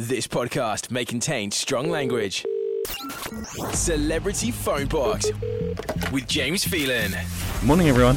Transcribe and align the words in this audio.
This 0.00 0.28
podcast 0.28 0.92
may 0.92 1.04
contain 1.04 1.50
strong 1.50 1.90
language. 1.90 2.46
Celebrity 3.72 4.52
Phone 4.52 4.86
Box 4.86 5.32
with 6.12 6.28
James 6.28 6.64
Phelan. 6.64 7.16
Morning, 7.64 7.88
everyone. 7.88 8.16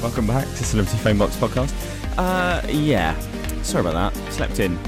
Welcome 0.00 0.28
back 0.28 0.46
to 0.46 0.64
Celebrity 0.64 0.96
Phone 0.98 1.18
Box 1.18 1.34
podcast. 1.34 1.74
Uh, 2.16 2.64
yeah, 2.68 3.18
sorry 3.62 3.88
about 3.88 4.14
that. 4.14 4.32
Slept 4.32 4.60
in. 4.60 4.78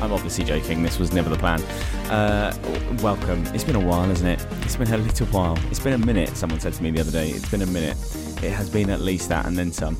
I'm 0.00 0.12
obviously 0.12 0.44
joking. 0.44 0.84
This 0.84 1.00
was 1.00 1.12
never 1.12 1.28
the 1.28 1.38
plan. 1.38 1.60
Uh, 2.08 2.56
welcome. 3.02 3.44
It's 3.46 3.64
been 3.64 3.74
a 3.74 3.84
while, 3.84 4.08
isn't 4.08 4.28
it? 4.28 4.46
It's 4.62 4.76
been 4.76 4.94
a 4.94 4.96
little 4.96 5.26
while. 5.26 5.58
It's 5.72 5.80
been 5.80 5.94
a 5.94 6.06
minute. 6.06 6.36
Someone 6.36 6.60
said 6.60 6.72
to 6.74 6.84
me 6.84 6.92
the 6.92 7.00
other 7.00 7.10
day. 7.10 7.30
It's 7.30 7.50
been 7.50 7.62
a 7.62 7.66
minute. 7.66 7.96
It 8.44 8.52
has 8.52 8.70
been 8.70 8.90
at 8.90 9.00
least 9.00 9.28
that, 9.28 9.44
and 9.46 9.58
then 9.58 9.72
some. 9.72 9.98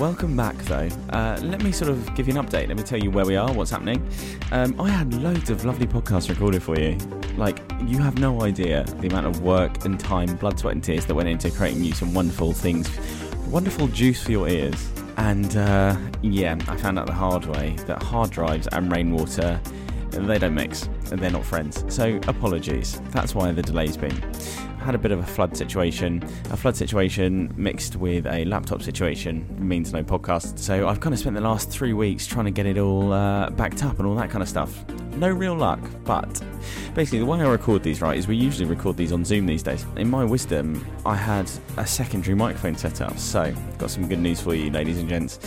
Welcome 0.00 0.36
back, 0.36 0.56
though. 0.64 0.88
Uh, 1.10 1.38
let 1.40 1.62
me 1.62 1.70
sort 1.70 1.88
of 1.88 2.16
give 2.16 2.26
you 2.26 2.36
an 2.36 2.44
update. 2.44 2.66
Let 2.66 2.76
me 2.76 2.82
tell 2.82 2.98
you 2.98 3.12
where 3.12 3.24
we 3.24 3.36
are, 3.36 3.52
what's 3.52 3.70
happening. 3.70 4.04
Um, 4.50 4.78
I 4.80 4.88
had 4.88 5.14
loads 5.14 5.50
of 5.50 5.64
lovely 5.64 5.86
podcasts 5.86 6.28
recorded 6.28 6.64
for 6.64 6.76
you. 6.76 6.98
Like, 7.36 7.60
you 7.86 7.98
have 7.98 8.18
no 8.18 8.42
idea 8.42 8.82
the 8.98 9.06
amount 9.06 9.26
of 9.26 9.42
work 9.42 9.84
and 9.84 9.98
time, 9.98 10.34
blood, 10.34 10.58
sweat, 10.58 10.74
and 10.74 10.82
tears 10.82 11.06
that 11.06 11.14
went 11.14 11.28
into 11.28 11.48
creating 11.52 11.84
you 11.84 11.92
some 11.92 12.12
wonderful 12.12 12.52
things, 12.52 12.90
wonderful 13.46 13.86
juice 13.86 14.20
for 14.20 14.32
your 14.32 14.48
ears. 14.48 14.90
And 15.16 15.56
uh, 15.56 15.96
yeah, 16.22 16.56
I 16.66 16.76
found 16.76 16.98
out 16.98 17.06
the 17.06 17.12
hard 17.12 17.44
way 17.44 17.76
that 17.86 18.02
hard 18.02 18.30
drives 18.30 18.66
and 18.72 18.90
rainwater 18.90 19.60
they 20.22 20.38
don't 20.38 20.54
mix 20.54 20.88
and 21.10 21.20
they're 21.20 21.30
not 21.30 21.44
friends. 21.44 21.84
So 21.94 22.18
apologies. 22.26 23.00
That's 23.10 23.34
why 23.34 23.52
the 23.52 23.62
delay's 23.62 23.96
been. 23.96 24.16
Had 24.78 24.94
a 24.94 24.98
bit 24.98 25.12
of 25.12 25.18
a 25.18 25.26
flood 25.26 25.56
situation. 25.56 26.22
A 26.50 26.56
flood 26.56 26.76
situation 26.76 27.52
mixed 27.56 27.96
with 27.96 28.26
a 28.26 28.44
laptop 28.44 28.82
situation 28.82 29.46
means 29.58 29.92
no 29.92 30.02
podcast. 30.04 30.58
So 30.58 30.88
I've 30.88 31.00
kind 31.00 31.14
of 31.14 31.18
spent 31.18 31.34
the 31.34 31.40
last 31.42 31.70
three 31.70 31.94
weeks 31.94 32.26
trying 32.26 32.44
to 32.44 32.50
get 32.50 32.66
it 32.66 32.78
all 32.78 33.12
uh, 33.12 33.50
backed 33.50 33.82
up 33.82 33.98
and 33.98 34.06
all 34.06 34.14
that 34.16 34.30
kind 34.30 34.42
of 34.42 34.48
stuff. 34.48 34.84
No 35.16 35.28
real 35.30 35.56
luck, 35.56 35.80
but 36.04 36.42
basically 36.94 37.18
the 37.18 37.26
way 37.26 37.40
I 37.40 37.48
record 37.48 37.82
these 37.82 38.00
right 38.00 38.16
is 38.16 38.28
we 38.28 38.36
usually 38.36 38.68
record 38.68 38.96
these 38.96 39.12
on 39.12 39.24
Zoom 39.24 39.46
these 39.46 39.62
days. 39.62 39.84
In 39.96 40.08
my 40.08 40.24
wisdom, 40.24 40.86
I 41.04 41.16
had 41.16 41.50
a 41.76 41.86
secondary 41.86 42.34
microphone 42.34 42.76
set 42.76 43.00
up. 43.00 43.18
So 43.18 43.52
got 43.78 43.90
some 43.90 44.08
good 44.08 44.20
news 44.20 44.40
for 44.40 44.54
you, 44.54 44.70
ladies 44.70 44.98
and 44.98 45.08
gents. 45.08 45.40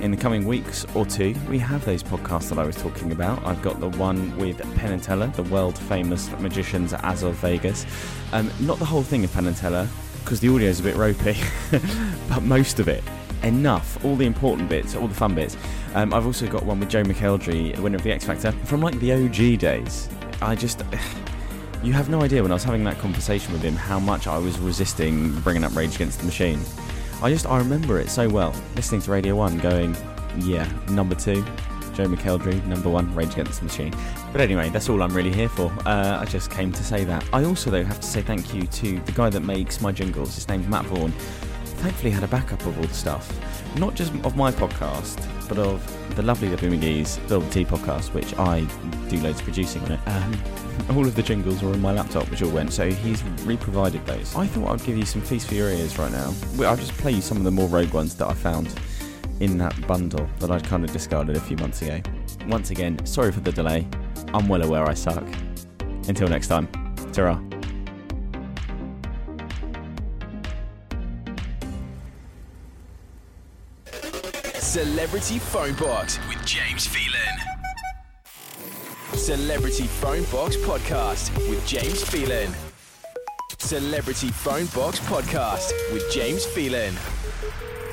In 0.00 0.10
the 0.10 0.16
coming 0.16 0.46
weeks 0.46 0.84
or 0.94 1.06
two, 1.06 1.34
we 1.48 1.58
have 1.58 1.84
those 1.84 2.02
podcasts 2.02 2.48
that 2.48 2.58
I 2.58 2.64
was 2.64 2.76
talking 2.76 3.12
about. 3.12 3.44
I've 3.44 3.62
got 3.62 3.80
the 3.80 3.90
one 3.90 4.36
with 4.38 4.58
Penn 4.76 4.92
and 4.92 5.02
Teller, 5.02 5.28
the 5.28 5.44
world 5.44 5.78
famous 5.78 6.30
magicians 6.40 6.92
as 6.94 7.22
of 7.22 7.34
Vegas. 7.36 7.86
Um, 8.32 8.50
not 8.60 8.78
the 8.78 8.84
whole 8.84 9.02
thing 9.02 9.24
of 9.24 9.32
Penn 9.32 9.46
and 9.46 9.56
Teller, 9.56 9.88
because 10.24 10.40
the 10.40 10.48
audio 10.52 10.68
is 10.68 10.80
a 10.80 10.82
bit 10.82 10.96
ropey, 10.96 11.36
but 12.28 12.42
most 12.42 12.80
of 12.80 12.88
it. 12.88 13.04
Enough, 13.44 14.04
all 14.04 14.16
the 14.16 14.26
important 14.26 14.68
bits, 14.68 14.96
all 14.96 15.06
the 15.06 15.14
fun 15.14 15.32
bits. 15.32 15.56
Um, 15.94 16.12
I've 16.12 16.26
also 16.26 16.48
got 16.48 16.64
one 16.64 16.80
with 16.80 16.90
Joe 16.90 17.04
McElderry, 17.04 17.74
the 17.74 17.82
winner 17.82 17.96
of 17.96 18.02
the 18.02 18.10
X 18.10 18.24
Factor, 18.24 18.50
from 18.64 18.80
like 18.80 18.98
the 18.98 19.12
OG 19.12 19.60
days. 19.60 20.08
I 20.42 20.54
just. 20.54 20.82
You 21.80 21.92
have 21.92 22.08
no 22.08 22.22
idea 22.22 22.42
when 22.42 22.50
I 22.50 22.54
was 22.54 22.64
having 22.64 22.82
that 22.84 22.98
conversation 22.98 23.52
with 23.52 23.62
him 23.62 23.76
how 23.76 24.00
much 24.00 24.26
I 24.26 24.36
was 24.36 24.58
resisting 24.58 25.30
bringing 25.42 25.62
up 25.62 25.76
Rage 25.76 25.94
Against 25.94 26.18
the 26.18 26.26
Machine. 26.26 26.60
I 27.22 27.30
just 27.30 27.46
I 27.46 27.56
remember 27.56 28.00
it 28.00 28.10
so 28.10 28.28
well. 28.28 28.52
Listening 28.74 29.00
to 29.02 29.12
Radio 29.12 29.36
One, 29.36 29.58
going, 29.58 29.96
yeah, 30.38 30.68
number 30.90 31.14
two, 31.14 31.44
Joe 31.94 32.06
McElderry, 32.06 32.64
number 32.66 32.88
one, 32.88 33.14
Rage 33.14 33.32
Against 33.34 33.60
the 33.60 33.66
Machine. 33.66 33.92
But 34.32 34.40
anyway, 34.40 34.70
that's 34.70 34.88
all 34.88 35.02
I'm 35.02 35.12
really 35.12 35.32
here 35.32 35.48
for. 35.48 35.72
Uh, 35.86 36.18
I 36.20 36.24
just 36.24 36.50
came 36.50 36.72
to 36.72 36.82
say 36.82 37.04
that. 37.04 37.24
I 37.32 37.44
also 37.44 37.70
though 37.70 37.84
have 37.84 38.00
to 38.00 38.06
say 38.06 38.22
thank 38.22 38.52
you 38.52 38.62
to 38.62 38.98
the 39.00 39.12
guy 39.12 39.30
that 39.30 39.40
makes 39.40 39.80
my 39.80 39.92
jingles. 39.92 40.34
His 40.34 40.48
name's 40.48 40.66
Matt 40.66 40.84
Vaughan. 40.86 41.12
Thankfully, 41.78 42.10
had 42.10 42.24
a 42.24 42.28
backup 42.28 42.60
of 42.66 42.76
all 42.76 42.84
the 42.84 42.94
stuff, 42.94 43.76
not 43.78 43.94
just 43.94 44.12
of 44.24 44.36
my 44.36 44.50
podcast, 44.50 45.26
but 45.48 45.58
of 45.58 46.16
the 46.16 46.22
lovely 46.22 46.48
W 46.50 46.70
McGee's 46.72 47.18
Build 47.28 47.50
Tea 47.52 47.64
podcast, 47.64 48.12
which 48.12 48.34
I 48.36 48.60
do 49.08 49.18
loads 49.20 49.38
of 49.38 49.44
producing 49.44 49.82
on 49.84 49.92
it. 49.92 50.00
Um, 50.06 50.42
all 50.96 51.06
of 51.06 51.14
the 51.14 51.22
jingles 51.22 51.62
were 51.62 51.70
on 51.70 51.80
my 51.80 51.92
laptop, 51.92 52.28
which 52.30 52.42
all 52.42 52.50
went. 52.50 52.72
So 52.72 52.90
he's 52.90 53.22
re-provided 53.44 54.04
those. 54.06 54.34
I 54.34 54.46
thought 54.46 54.68
I'd 54.72 54.84
give 54.84 54.96
you 54.96 55.04
some 55.04 55.22
feast 55.22 55.46
for 55.46 55.54
your 55.54 55.70
ears 55.70 55.98
right 55.98 56.10
now. 56.10 56.34
I'll 56.60 56.76
just 56.76 56.92
play 56.94 57.12
you 57.12 57.20
some 57.20 57.36
of 57.38 57.44
the 57.44 57.50
more 57.50 57.68
rogue 57.68 57.92
ones 57.92 58.16
that 58.16 58.28
I 58.28 58.34
found 58.34 58.74
in 59.40 59.56
that 59.58 59.86
bundle 59.86 60.28
that 60.40 60.50
I'd 60.50 60.64
kind 60.64 60.84
of 60.84 60.92
discarded 60.92 61.36
a 61.36 61.40
few 61.40 61.56
months 61.58 61.82
ago. 61.82 62.00
Once 62.48 62.70
again, 62.70 63.04
sorry 63.06 63.30
for 63.30 63.40
the 63.40 63.52
delay. 63.52 63.86
I'm 64.34 64.48
well 64.48 64.62
aware 64.62 64.84
I 64.84 64.94
suck. 64.94 65.24
Until 66.08 66.28
next 66.28 66.48
time, 66.48 66.68
ta 67.12 67.40
Celebrity 74.68 75.38
Phone 75.38 75.72
Box 75.76 76.18
with 76.28 76.44
James 76.44 76.86
Phelan. 76.86 77.38
Celebrity 79.14 79.84
Phone 79.84 80.24
Box 80.24 80.56
Podcast 80.56 81.34
with 81.48 81.66
James 81.66 82.02
Phelan. 82.02 82.54
Celebrity 83.56 84.28
Phone 84.28 84.66
Box 84.74 85.00
Podcast 85.00 85.72
with 85.90 86.04
James 86.12 86.44
Phelan. 86.44 86.92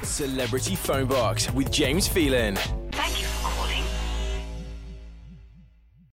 Celebrity 0.04 0.76
Phone 0.76 1.08
Box 1.08 1.50
with 1.54 1.72
James 1.72 2.10
Phelan. 2.10 2.58